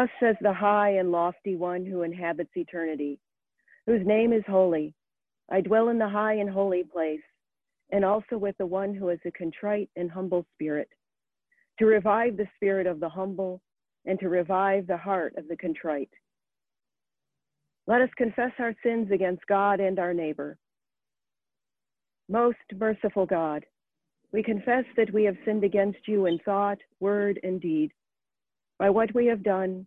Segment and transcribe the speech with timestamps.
[0.00, 3.18] Thus says the high and lofty one who inhabits eternity,
[3.86, 4.94] whose name is holy.
[5.50, 7.20] I dwell in the high and holy place,
[7.92, 10.88] and also with the one who has a contrite and humble spirit,
[11.78, 13.60] to revive the spirit of the humble
[14.06, 16.08] and to revive the heart of the contrite.
[17.86, 20.56] Let us confess our sins against God and our neighbor.
[22.26, 23.66] Most merciful God,
[24.32, 27.92] we confess that we have sinned against you in thought, word, and deed
[28.78, 29.86] by what we have done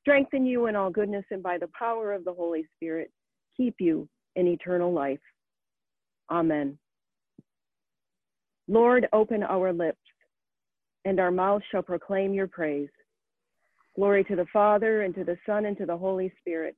[0.00, 3.10] strengthen you in all goodness, and by the power of the Holy Spirit,
[3.56, 5.20] keep you in eternal life.
[6.30, 6.78] Amen.
[8.68, 9.98] Lord, open our lips,
[11.04, 12.90] and our mouths shall proclaim your praise.
[13.96, 16.76] Glory to the Father, and to the Son, and to the Holy Spirit,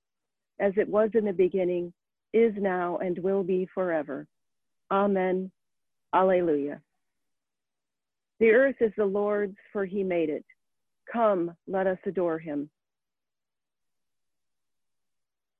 [0.61, 1.93] as it was in the beginning,
[2.33, 4.27] is now, and will be forever.
[4.91, 5.51] Amen.
[6.15, 6.81] Alleluia.
[8.39, 10.45] The earth is the Lord's, for he made it.
[11.13, 12.71] Come, let us adore him.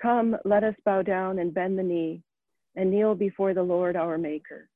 [0.00, 2.22] Come, let us bow down and bend the knee
[2.76, 4.68] and kneel before the Lord our Maker.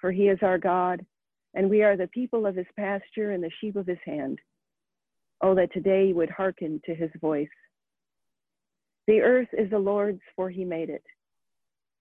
[0.00, 1.04] For he is our God,
[1.54, 4.38] and we are the people of his pasture and the sheep of his hand.
[5.40, 7.48] Oh, that today you would hearken to his voice.
[9.06, 11.04] The earth is the Lord's, for he made it.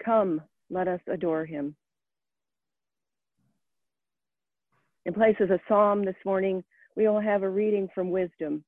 [0.04, 1.76] Come, let us adore him.
[5.06, 6.64] In place of a psalm this morning,
[6.96, 8.64] we will have a reading from wisdom.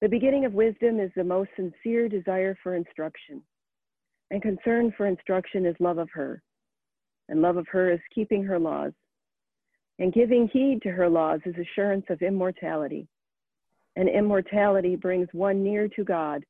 [0.00, 3.42] The beginning of wisdom is the most sincere desire for instruction,
[4.30, 6.42] and concern for instruction is love of her,
[7.28, 8.92] and love of her is keeping her laws.
[9.98, 13.06] And giving heed to her laws is assurance of immortality.
[13.96, 16.42] And immortality brings one near to God.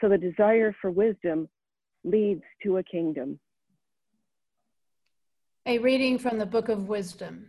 [0.00, 1.48] So the desire for wisdom
[2.04, 3.40] leads to a kingdom.
[5.66, 7.46] A reading from the Book of Wisdom.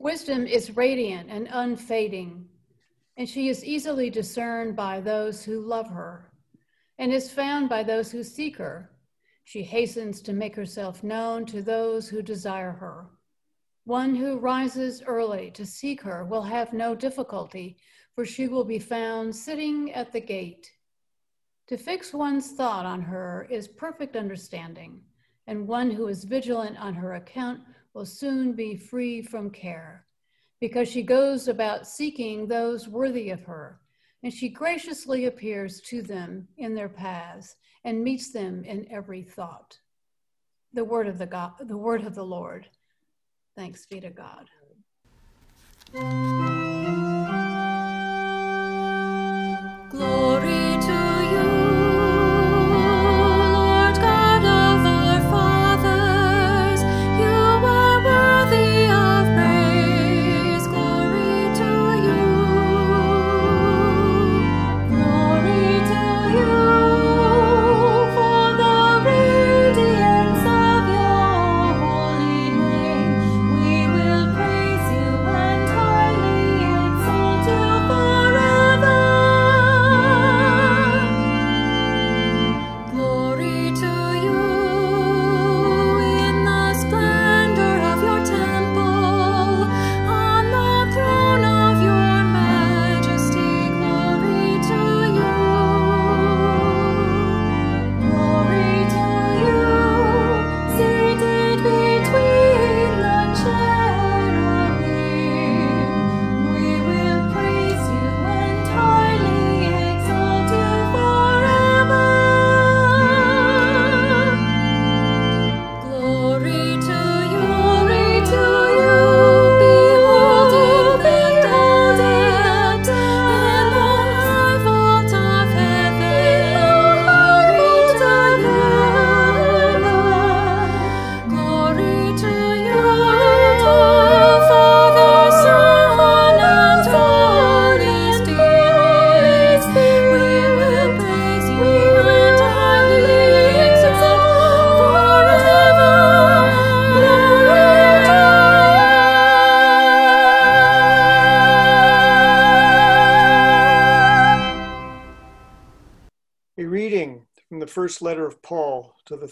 [0.00, 2.48] Wisdom is radiant and unfading,
[3.18, 6.30] and she is easily discerned by those who love her,
[6.98, 8.92] and is found by those who seek her.
[9.42, 13.06] She hastens to make herself known to those who desire her.
[13.84, 17.78] One who rises early to seek her will have no difficulty,
[18.14, 20.70] for she will be found sitting at the gate.
[21.66, 25.00] To fix one's thought on her is perfect understanding,
[25.48, 27.62] and one who is vigilant on her account
[27.94, 30.06] will soon be free from care,
[30.60, 33.80] because she goes about seeking those worthy of her,
[34.22, 39.78] and she graciously appears to them in their paths and meets them in every thought.
[40.74, 42.68] The word of the God, the word of the Lord.
[43.56, 44.50] Thanks be to God.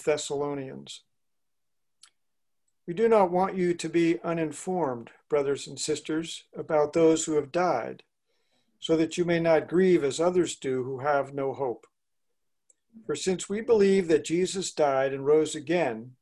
[0.05, 1.03] Thessalonians.
[2.87, 7.51] We do not want you to be uninformed, brothers and sisters, about those who have
[7.51, 8.05] died,
[8.79, 11.87] so that you may not grieve as others do who have no hope.
[13.05, 16.13] For since we believe that Jesus died and rose again,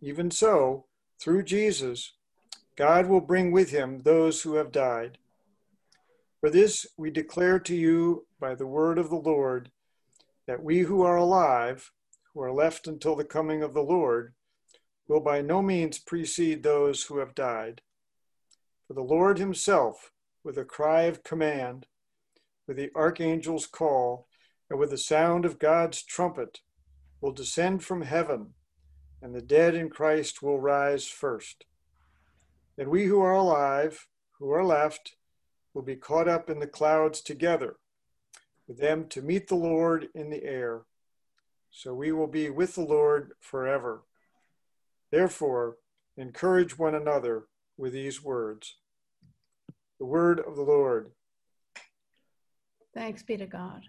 [0.00, 0.86] even so,
[1.18, 2.12] through Jesus,
[2.76, 5.18] God will bring with him those who have died.
[6.40, 9.70] For this we declare to you by the word of the Lord
[10.46, 11.90] that we who are alive,
[12.36, 14.34] who are left until the coming of the Lord,
[15.08, 17.80] will by no means precede those who have died.
[18.86, 20.12] For the Lord himself,
[20.44, 21.86] with a cry of command,
[22.66, 24.28] with the archangel's call,
[24.68, 26.60] and with the sound of God's trumpet,
[27.22, 28.52] will descend from heaven,
[29.22, 31.64] and the dead in Christ will rise first.
[32.76, 35.16] Then we who are alive, who are left,
[35.72, 37.76] will be caught up in the clouds together
[38.68, 40.82] with them to meet the Lord in the air.
[41.76, 44.04] So we will be with the Lord forever.
[45.12, 45.76] Therefore,
[46.16, 48.76] encourage one another with these words.
[49.98, 51.10] The word of the Lord.
[52.94, 53.82] Thanks be to God.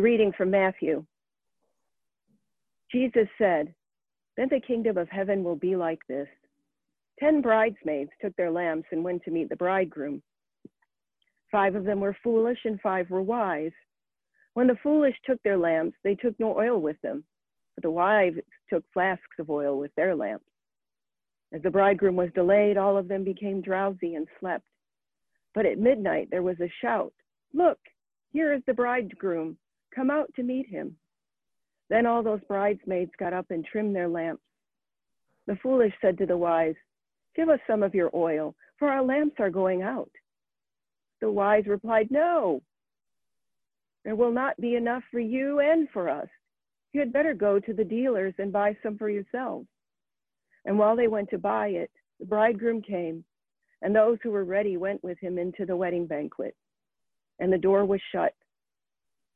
[0.00, 1.04] Reading from Matthew.
[2.90, 3.74] Jesus said,
[4.36, 6.28] Then the kingdom of heaven will be like this.
[7.18, 10.22] Ten bridesmaids took their lamps and went to meet the bridegroom.
[11.50, 13.72] Five of them were foolish and five were wise.
[14.54, 17.24] When the foolish took their lamps, they took no oil with them,
[17.74, 18.34] but the wise
[18.68, 20.44] took flasks of oil with their lamps.
[21.52, 24.64] As the bridegroom was delayed, all of them became drowsy and slept.
[25.54, 27.12] But at midnight there was a shout
[27.54, 27.78] Look,
[28.30, 29.58] here is the bridegroom.
[29.94, 30.96] Come out to meet him.
[31.88, 34.42] Then all those bridesmaids got up and trimmed their lamps.
[35.46, 36.74] The foolish said to the wise,
[37.34, 40.10] Give us some of your oil, for our lamps are going out.
[41.20, 42.62] The wise replied, No,
[44.04, 46.28] there will not be enough for you and for us.
[46.92, 49.66] You had better go to the dealers and buy some for yourselves.
[50.64, 53.24] And while they went to buy it, the bridegroom came,
[53.80, 56.54] and those who were ready went with him into the wedding banquet.
[57.38, 58.34] And the door was shut,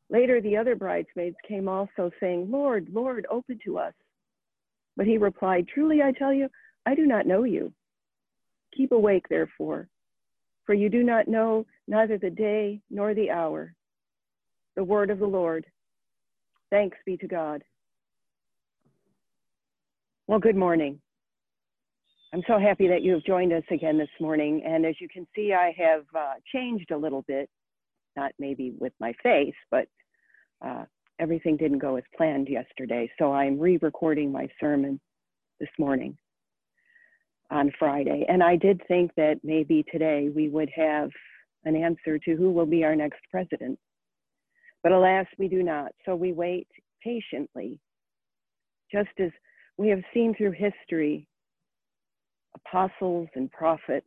[0.08, 3.94] Later, the other bridesmaids came also, saying, Lord, Lord, open to us.
[4.96, 6.48] But he replied, Truly I tell you,
[6.86, 7.72] I do not know you.
[8.76, 9.88] Keep awake, therefore,
[10.64, 13.74] for you do not know neither the day nor the hour.
[14.76, 15.66] The word of the Lord.
[16.70, 17.64] Thanks be to God.
[20.26, 21.00] Well, good morning.
[22.32, 24.62] I'm so happy that you have joined us again this morning.
[24.66, 27.48] And as you can see, I have uh, changed a little bit
[28.16, 29.86] not maybe with my face, but
[30.64, 30.84] uh,
[31.18, 33.10] everything didn't go as planned yesterday.
[33.18, 35.00] So I'm re recording my sermon
[35.60, 36.16] this morning
[37.50, 38.24] on Friday.
[38.28, 41.10] And I did think that maybe today we would have
[41.64, 43.78] an answer to who will be our next president.
[44.82, 45.92] But alas, we do not.
[46.04, 46.68] So we wait
[47.02, 47.80] patiently,
[48.92, 49.30] just as
[49.78, 51.28] we have seen through history,
[52.54, 54.06] apostles and prophets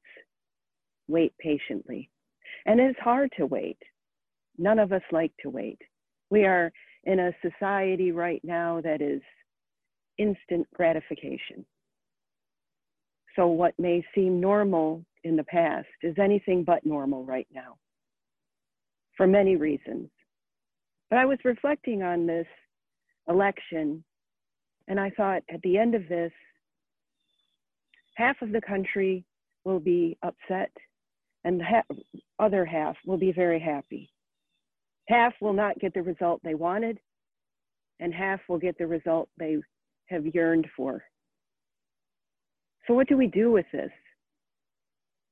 [1.07, 2.09] wait patiently.
[2.65, 3.77] And it's hard to wait.
[4.59, 5.81] None of us like to wait.
[6.29, 6.71] We are
[7.05, 9.21] in a society right now that is
[10.17, 11.65] instant gratification.
[13.37, 17.77] So, what may seem normal in the past is anything but normal right now
[19.15, 20.09] for many reasons.
[21.09, 22.47] But I was reflecting on this
[23.29, 24.03] election,
[24.89, 26.33] and I thought at the end of this,
[28.15, 29.23] half of the country
[29.63, 30.71] will be upset,
[31.45, 31.83] and the
[32.39, 34.09] other half will be very happy.
[35.09, 36.99] Half will not get the result they wanted,
[37.99, 39.57] and half will get the result they
[40.05, 41.03] have yearned for.
[42.85, 43.89] So, what do we do with this?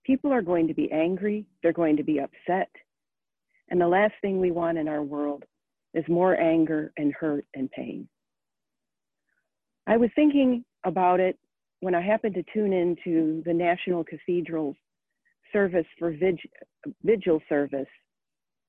[0.04, 2.72] People are going to be angry, they're going to be upset.
[3.70, 5.44] And the last thing we want in our world
[5.94, 8.08] is more anger and hurt and pain.
[9.86, 11.38] I was thinking about it
[11.82, 14.76] when I happened to tune into the National Cathedral's
[15.54, 16.16] service for
[17.04, 17.88] vigil service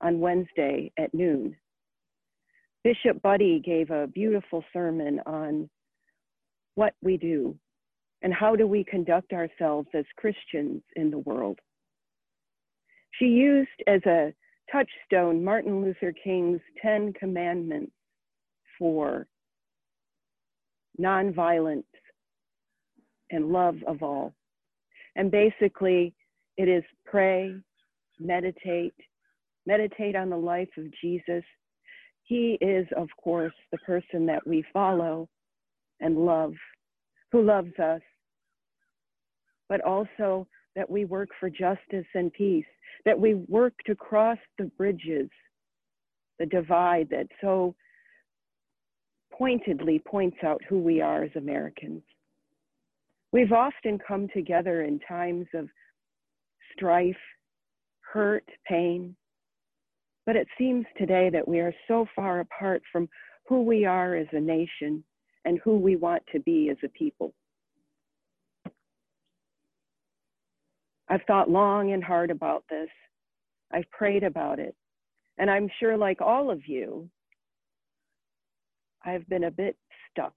[0.01, 1.57] on Wednesday at noon.
[2.85, 5.69] Bishop Budde gave a beautiful sermon on
[6.75, 7.57] what we do
[8.23, 11.59] and how do we conduct ourselves as Christians in the world.
[13.19, 14.33] She used as a
[14.71, 17.93] touchstone Martin Luther King's 10 commandments
[18.79, 19.27] for
[21.01, 21.85] nonviolence
[23.31, 24.35] and love of all.
[25.17, 26.15] And basically,
[26.57, 27.55] it is pray,
[28.19, 28.95] meditate,
[29.69, 31.45] meditate on the life of Jesus.
[32.25, 35.29] He is, of course, the person that we follow
[36.01, 36.55] and love,
[37.31, 38.01] who loves us,
[39.69, 42.65] but also that we work for justice and peace,
[43.05, 45.29] that we work to cross the bridges,
[46.39, 47.75] the divide that so
[49.31, 52.03] pointedly points out who we are as Americans.
[53.33, 55.69] We've often come together in times of
[56.75, 57.17] strife,
[58.01, 59.15] hurt, pain,
[60.29, 63.09] but it seems today that we are so far apart from
[63.49, 65.03] who we are as a nation
[65.47, 67.33] and who we want to be as a people.
[71.09, 72.91] I've thought long and hard about this.
[73.73, 74.77] I've prayed about it.
[75.39, 77.09] And I'm sure, like all of you,
[79.03, 79.79] I've been a bit
[80.11, 80.35] stuck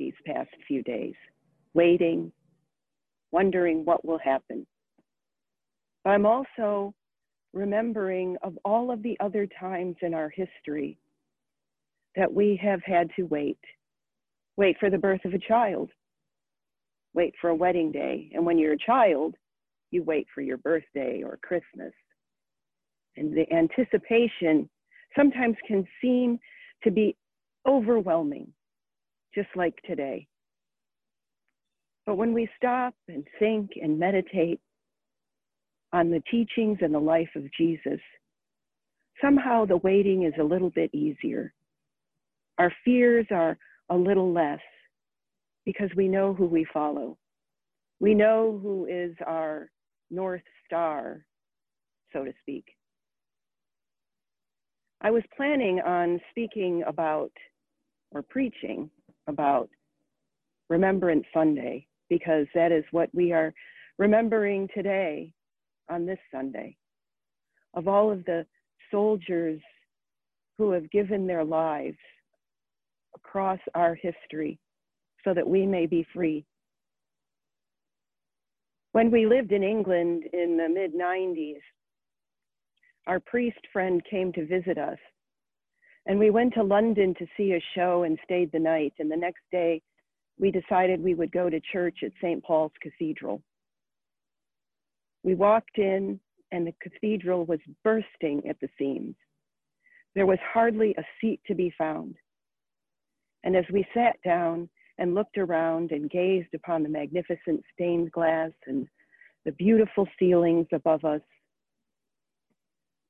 [0.00, 1.14] these past few days,
[1.74, 2.32] waiting,
[3.30, 4.66] wondering what will happen.
[6.02, 6.92] But I'm also
[7.52, 10.98] remembering of all of the other times in our history
[12.16, 13.58] that we have had to wait.
[14.56, 15.90] Wait for the birth of a child,
[17.14, 18.30] wait for a wedding day.
[18.34, 19.34] And when you're a child,
[19.90, 21.92] you wait for your birthday or Christmas.
[23.16, 24.68] And the anticipation
[25.16, 26.38] sometimes can seem
[26.82, 27.16] to be
[27.66, 28.52] overwhelming,
[29.34, 30.26] just like today.
[32.06, 34.60] But when we stop and think and meditate
[35.92, 38.00] on the teachings and the life of Jesus,
[39.20, 41.52] somehow the waiting is a little bit easier.
[42.58, 43.56] Our fears are
[43.90, 44.60] a little less
[45.64, 47.16] because we know who we follow.
[48.00, 49.70] We know who is our
[50.10, 51.24] North Star,
[52.12, 52.64] so to speak.
[55.00, 57.30] I was planning on speaking about
[58.12, 58.90] or preaching
[59.26, 59.68] about
[60.68, 63.52] Remembrance Sunday because that is what we are
[63.98, 65.32] remembering today
[65.88, 66.76] on this Sunday.
[67.74, 68.46] Of all of the
[68.90, 69.60] soldiers
[70.56, 71.98] who have given their lives
[73.14, 74.58] across our history
[75.24, 76.44] so that we may be free.
[78.92, 81.60] When we lived in England in the mid 90s,
[83.06, 84.98] our priest friend came to visit us.
[86.06, 88.94] And we went to London to see a show and stayed the night.
[88.98, 89.82] And the next day,
[90.38, 92.42] we decided we would go to church at St.
[92.42, 93.42] Paul's Cathedral.
[95.22, 96.20] We walked in,
[96.52, 99.14] and the cathedral was bursting at the seams.
[100.14, 102.16] There was hardly a seat to be found.
[103.44, 108.50] And as we sat down and looked around and gazed upon the magnificent stained glass
[108.66, 108.86] and
[109.44, 111.20] the beautiful ceilings above us,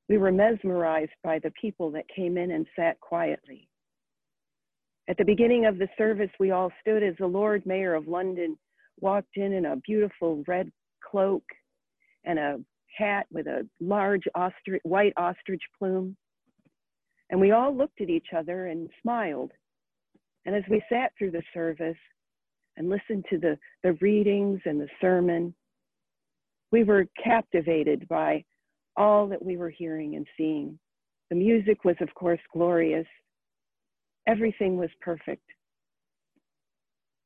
[0.09, 3.68] we were mesmerized by the people that came in and sat quietly.
[5.09, 8.59] At the beginning of the service, we all stood as the Lord Mayor of London
[9.01, 10.71] walked in in a beautiful red
[11.03, 11.44] cloak
[12.29, 12.59] and a
[12.97, 14.25] hat with a large
[14.85, 16.17] white ostrich plume.
[17.31, 19.51] And we all looked at each other and smiled.
[20.45, 21.97] And as we sat through the service
[22.77, 25.55] and listened to the, the readings and the sermon,
[26.71, 28.45] we were captivated by
[28.97, 30.79] all that we were hearing and seeing.
[31.31, 33.07] The music was, of course, glorious.
[34.27, 35.45] Everything was perfect.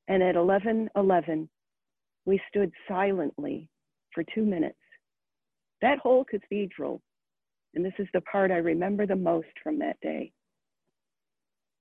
[0.09, 1.49] And at 11:11,
[2.25, 3.69] we stood silently
[4.13, 4.77] for two minutes.
[5.83, 7.03] That whole cathedral,
[7.75, 10.33] and this is the part I remember the most from that day.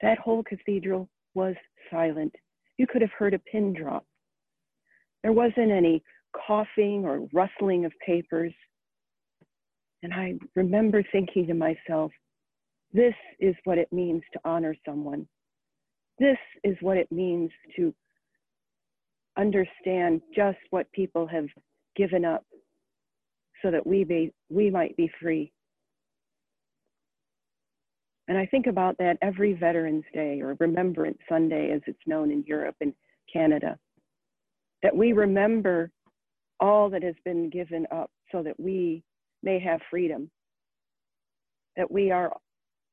[0.01, 1.55] That whole cathedral was
[1.91, 2.33] silent.
[2.77, 4.03] You could have heard a pin drop.
[5.21, 6.03] There wasn't any
[6.47, 8.53] coughing or rustling of papers.
[10.01, 12.11] And I remember thinking to myself,
[12.91, 15.27] this is what it means to honor someone.
[16.17, 17.93] This is what it means to
[19.37, 21.47] understand just what people have
[21.95, 22.43] given up
[23.62, 25.52] so that we, be, we might be free.
[28.28, 32.43] And I think about that every Veterans Day or Remembrance Sunday, as it's known in
[32.47, 32.93] Europe and
[33.32, 33.78] Canada,
[34.84, 35.91] that we remember
[36.60, 39.04] all that has been given up so that we
[39.43, 40.30] may have freedom,
[41.76, 42.32] that we are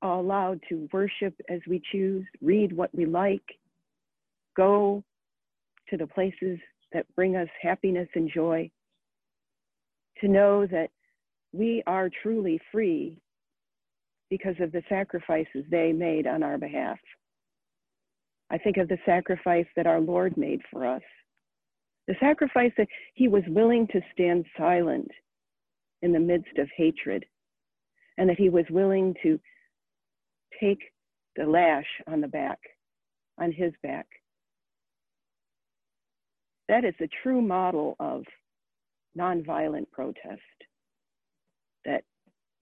[0.03, 3.43] allowed to worship as we choose, read what we like,
[4.57, 5.03] go
[5.89, 6.59] to the places
[6.93, 8.71] that bring us happiness and joy,
[10.21, 10.91] to know that
[11.53, 13.19] we are truly free
[14.31, 16.99] because of the sacrifices they made on our behalf.
[18.51, 21.03] I think of the sacrifice that our Lord made for us,
[22.07, 25.11] the sacrifice that he was willing to stand silent
[26.03, 27.25] in the midst of hatred,
[28.17, 29.39] and that he was willing to
[30.61, 30.81] take
[31.37, 32.59] the lash on the back,
[33.39, 34.07] on his back.
[36.69, 38.25] That is a true model of
[39.16, 40.40] nonviolent protest.
[41.85, 42.05] That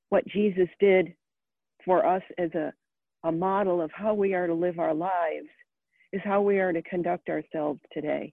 [0.08, 1.14] what Jesus did
[1.84, 2.72] for us as a,
[3.24, 5.48] a model of how we are to live our lives
[6.12, 8.32] is how we are to conduct ourselves today.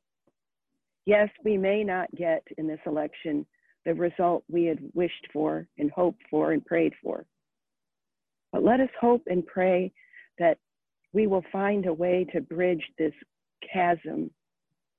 [1.05, 3.45] Yes, we may not get in this election
[3.85, 7.25] the result we had wished for and hoped for and prayed for.
[8.51, 9.91] But let us hope and pray
[10.39, 10.57] that
[11.11, 13.13] we will find a way to bridge this
[13.71, 14.31] chasm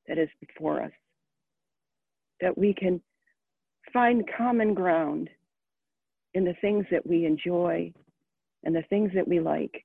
[0.07, 0.93] that is before us,
[2.45, 3.01] that we can
[3.91, 5.31] find common ground
[6.35, 7.91] in the things that we enjoy
[8.65, 9.83] and the things that we like.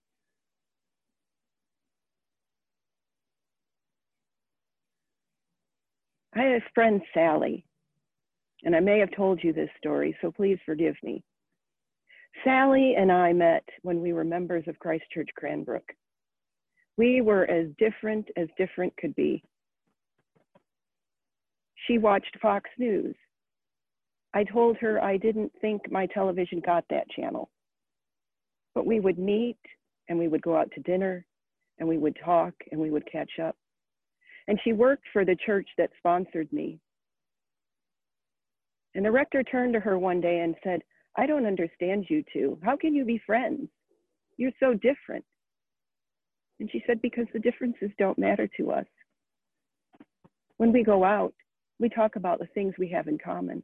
[6.36, 7.64] I had a friend, Sally,
[8.64, 11.24] and I may have told you this story, so please forgive me.
[12.44, 15.94] Sally and I met when we were members of Christ Church Cranbrook.
[16.98, 19.44] We were as different as different could be.
[21.90, 23.16] She watched Fox News.
[24.36, 27.50] I told her I didn't think my television got that channel.
[28.76, 29.58] But we would meet
[30.08, 31.26] and we would go out to dinner
[31.80, 33.56] and we would talk and we would catch up.
[34.48, 36.80] And she worked for the church that sponsored me.
[38.94, 40.82] And the rector turned to her one day and said,
[41.18, 42.60] I don't understand you two.
[42.64, 43.68] How can you be friends?
[44.38, 45.26] You're so different.
[46.60, 48.86] And she said, Because the differences don't matter to us.
[50.58, 51.34] When we go out,
[51.80, 53.64] we talk about the things we have in common.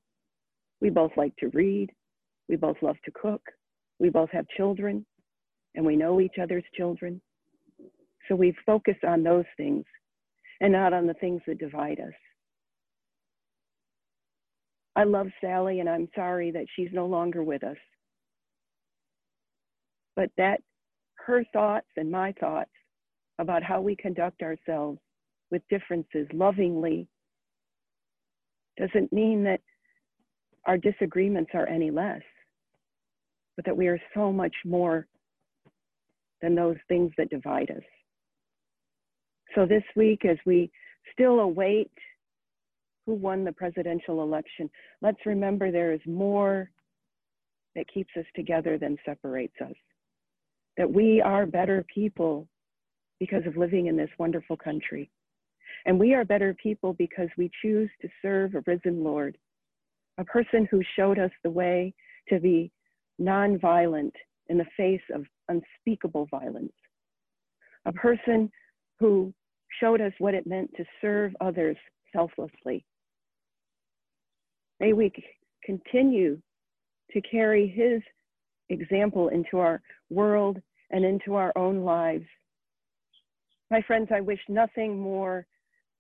[0.82, 1.92] We both like to read.
[2.48, 3.42] We both love to cook.
[4.00, 5.06] We both have children
[5.76, 7.22] and we know each other's children.
[8.28, 9.84] So we focus on those things
[10.62, 12.14] and not on the things that divide us.
[14.96, 17.78] I love Sally and I'm sorry that she's no longer with us.
[20.16, 20.62] But that
[21.26, 22.72] her thoughts and my thoughts
[23.40, 25.00] about how we conduct ourselves
[25.52, 27.08] with differences lovingly
[28.78, 29.62] doesn't mean that
[30.66, 32.22] our disagreements are any less,
[33.56, 35.08] but that we are so much more
[36.42, 37.84] than those things that divide us.
[39.54, 40.70] So this week, as we
[41.14, 41.92] still await
[43.06, 44.70] who won the presidential election,
[45.02, 46.70] let's remember there is more
[47.76, 49.76] that keeps us together than separates us.
[50.78, 52.48] That we are better people
[53.20, 55.10] because of living in this wonderful country.
[55.86, 59.38] And we are better people because we choose to serve a risen Lord,
[60.18, 61.94] a person who showed us the way
[62.30, 62.72] to be
[63.22, 64.14] nonviolent
[64.48, 66.74] in the face of unspeakable violence,
[67.86, 68.52] a person
[69.00, 69.34] who
[69.80, 71.78] showed us what it meant to serve others
[72.14, 72.86] selflessly.
[74.80, 75.12] May we
[75.64, 76.42] continue
[77.12, 78.02] to carry his
[78.70, 80.58] example into our world
[80.92, 82.26] and into our own lives.
[83.70, 85.46] My friends, I wish nothing more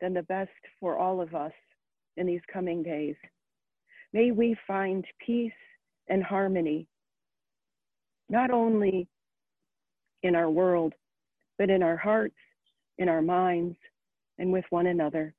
[0.02, 1.54] than the best for all of us
[2.18, 3.16] in these coming days.
[4.14, 5.52] May we find peace
[6.08, 6.88] and harmony,
[8.30, 9.08] not only
[10.24, 10.94] in our world,
[11.58, 12.36] but in our hearts,
[12.98, 13.78] in our minds,
[14.38, 15.34] and with one another.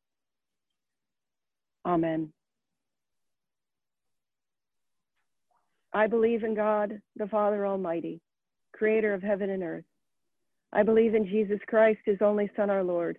[1.84, 2.32] Amen.
[5.92, 8.20] I believe in God, the Father Almighty,
[8.72, 9.84] creator of heaven and earth.
[10.72, 13.18] I believe in Jesus Christ, his only Son, our Lord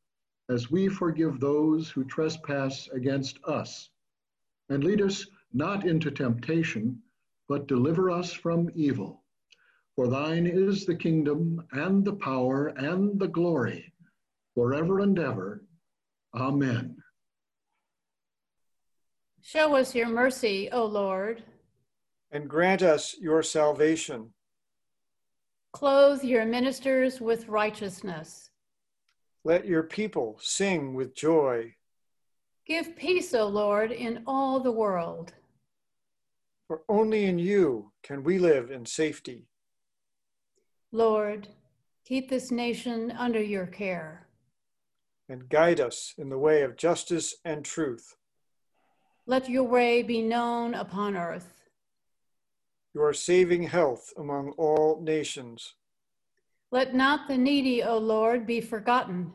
[0.51, 3.89] as we forgive those who trespass against us.
[4.69, 7.01] And lead us not into temptation,
[7.47, 9.23] but deliver us from evil.
[9.95, 13.93] For thine is the kingdom and the power and the glory
[14.53, 15.63] forever and ever.
[16.35, 16.97] Amen.
[19.41, 21.43] Show us your mercy, O Lord.
[22.31, 24.33] And grant us your salvation.
[25.73, 28.50] Clothe your ministers with righteousness.
[29.43, 31.75] Let your people sing with joy.
[32.67, 35.33] Give peace, O Lord, in all the world.
[36.67, 39.47] For only in you can we live in safety.
[40.91, 41.47] Lord,
[42.05, 44.27] keep this nation under your care.
[45.27, 48.15] And guide us in the way of justice and truth.
[49.25, 51.63] Let your way be known upon earth.
[52.93, 55.73] Your saving health among all nations.
[56.71, 59.33] Let not the needy, O Lord, be forgotten.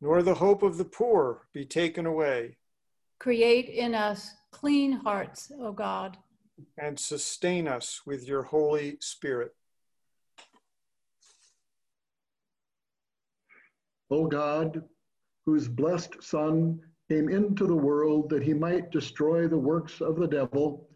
[0.00, 2.58] Nor the hope of the poor be taken away.
[3.18, 6.16] Create in us clean hearts, O God.
[6.78, 9.52] And sustain us with your Holy Spirit.
[14.10, 14.82] O God,
[15.44, 20.28] whose blessed Son came into the world that he might destroy the works of the
[20.28, 20.88] devil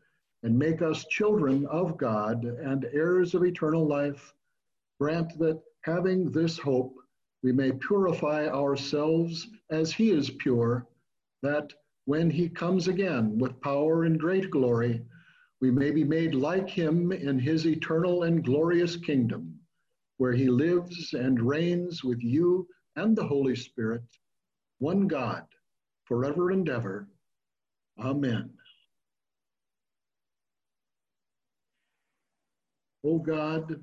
[0.44, 4.34] and make us children of God and heirs of eternal life,
[5.00, 6.94] grant that having this hope,
[7.42, 10.86] we may purify ourselves as he is pure,
[11.42, 11.72] that
[12.06, 15.04] when he comes again with power and great glory,
[15.60, 19.58] we may be made like him in his eternal and glorious kingdom,
[20.18, 24.02] where he lives and reigns with you and the Holy Spirit,
[24.78, 25.44] one God,
[26.04, 27.08] forever and ever.
[27.98, 28.50] Amen.
[33.04, 33.82] O God,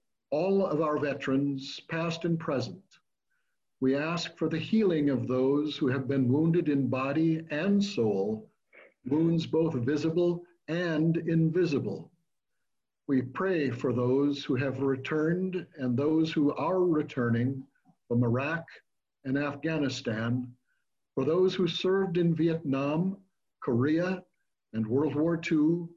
[0.31, 2.81] all of our veterans, past and present.
[3.81, 8.49] We ask for the healing of those who have been wounded in body and soul,
[9.05, 12.11] wounds both visible and invisible.
[13.07, 17.63] We pray for those who have returned and those who are returning
[18.07, 18.63] from Iraq
[19.25, 20.47] and Afghanistan,
[21.13, 23.17] for those who served in Vietnam,
[23.59, 24.23] Korea,
[24.73, 25.87] and World War II,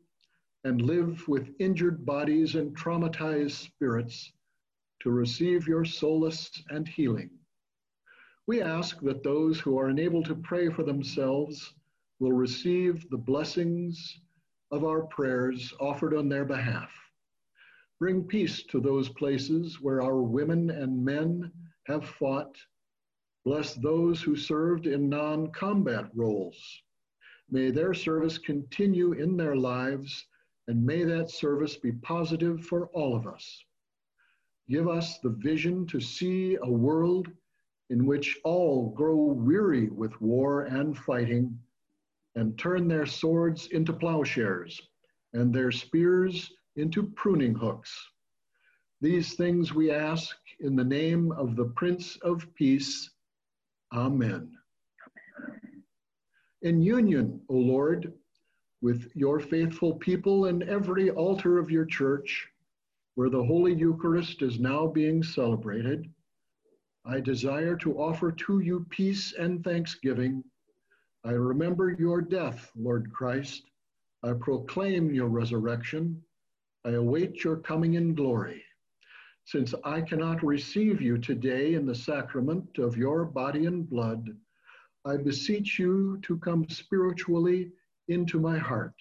[0.64, 4.32] and live with injured bodies and traumatized spirits
[5.00, 7.30] to receive your solace and healing.
[8.46, 11.74] We ask that those who are unable to pray for themselves
[12.18, 14.20] will receive the blessings
[14.70, 16.92] of our prayers offered on their behalf.
[17.98, 21.52] Bring peace to those places where our women and men
[21.86, 22.56] have fought
[23.44, 26.82] Bless those who served in non combat roles.
[27.50, 30.26] May their service continue in their lives,
[30.68, 33.64] and may that service be positive for all of us.
[34.68, 37.28] Give us the vision to see a world
[37.90, 41.58] in which all grow weary with war and fighting
[42.34, 44.80] and turn their swords into plowshares
[45.34, 47.92] and their spears into pruning hooks.
[49.00, 53.10] These things we ask in the name of the Prince of Peace
[53.92, 54.50] Amen.
[56.62, 58.12] In union, O Lord,
[58.84, 62.46] with your faithful people in every altar of your church,
[63.14, 66.06] where the Holy Eucharist is now being celebrated,
[67.06, 70.44] I desire to offer to you peace and thanksgiving.
[71.24, 73.62] I remember your death, Lord Christ.
[74.22, 76.22] I proclaim your resurrection.
[76.84, 78.62] I await your coming in glory.
[79.46, 84.36] Since I cannot receive you today in the sacrament of your body and blood,
[85.06, 87.70] I beseech you to come spiritually
[88.08, 88.94] into my heart.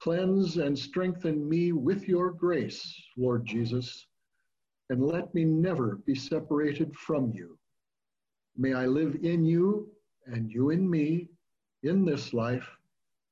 [0.00, 4.06] Cleanse and strengthen me with your grace, Lord Jesus,
[4.90, 7.58] and let me never be separated from you.
[8.56, 9.88] May I live in you
[10.26, 11.28] and you in me
[11.82, 12.68] in this life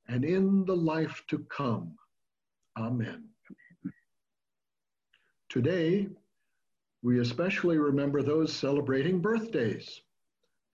[0.09, 1.97] and in the life to come.
[2.77, 3.25] Amen.
[5.49, 6.09] Today,
[7.03, 10.01] we especially remember those celebrating birthdays.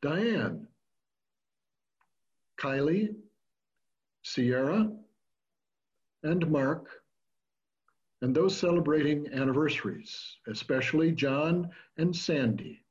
[0.01, 0.67] Diane,
[2.59, 3.15] Kylie,
[4.23, 4.91] Sierra,
[6.23, 6.89] and Mark,
[8.23, 12.85] and those celebrating anniversaries, especially John and Sandy.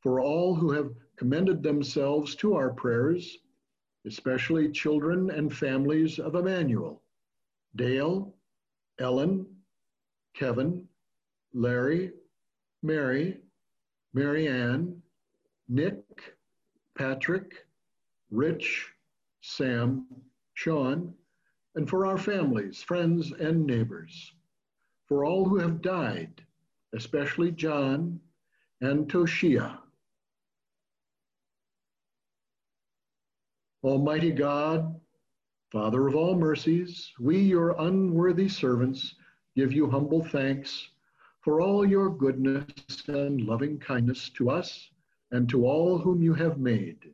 [0.00, 3.38] For all who have commended themselves to our prayers,
[4.04, 7.02] especially children and families of Emmanuel,
[7.74, 8.34] Dale,
[8.98, 9.46] Ellen,
[10.34, 10.86] Kevin,
[11.54, 12.12] Larry,
[12.82, 13.38] Mary,
[14.12, 15.02] Mary Ann,
[15.68, 16.36] Nick,
[16.94, 17.66] Patrick,
[18.30, 18.92] Rich,
[19.40, 20.06] Sam,
[20.56, 21.14] Sean,
[21.74, 24.32] and for our families, friends, and neighbors,
[25.06, 26.42] for all who have died,
[26.94, 28.18] especially John
[28.80, 29.78] and Toshia.
[33.84, 34.98] Almighty God,
[35.70, 39.14] Father of all mercies, we, your unworthy servants,
[39.54, 40.88] give you humble thanks
[41.42, 42.64] for all your goodness
[43.08, 44.88] and loving kindness to us
[45.32, 47.12] and to all whom you have made.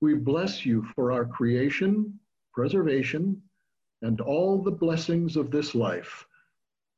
[0.00, 2.18] We bless you for our creation,
[2.52, 3.40] preservation,
[4.02, 6.26] and all the blessings of this life,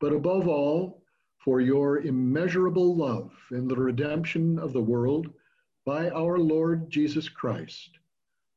[0.00, 1.02] but above all,
[1.38, 5.30] for your immeasurable love in the redemption of the world
[5.84, 7.90] by our Lord Jesus Christ,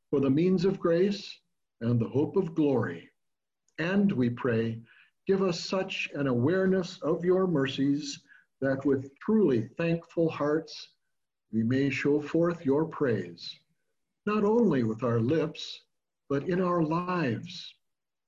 [0.09, 1.39] for the means of grace
[1.81, 3.09] and the hope of glory.
[3.77, 4.79] And we pray,
[5.27, 8.21] give us such an awareness of your mercies
[8.61, 10.89] that with truly thankful hearts
[11.51, 13.59] we may show forth your praise,
[14.25, 15.81] not only with our lips,
[16.29, 17.73] but in our lives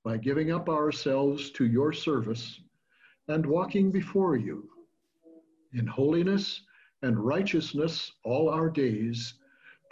[0.04, 2.60] by giving up ourselves to your service
[3.28, 4.68] and walking before you
[5.74, 6.62] in holiness
[7.02, 9.34] and righteousness all our days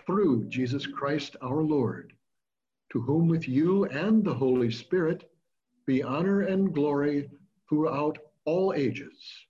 [0.04, 2.12] through Jesus Christ our Lord,
[2.92, 5.30] to whom with you and the Holy Spirit
[5.86, 7.30] be honor and glory
[7.68, 9.46] throughout all ages.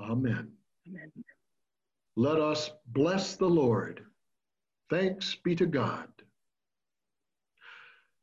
[0.00, 0.50] Amen.
[0.88, 1.12] Amen.
[2.16, 4.04] Let us bless the Lord.
[4.90, 6.08] Thanks be to God.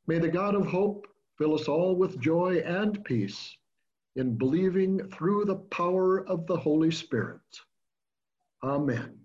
[0.10, 1.06] May the God of hope
[1.38, 3.56] fill us all with joy and peace
[4.15, 7.39] in believing through the power of the Holy Spirit.
[8.63, 9.18] Amen.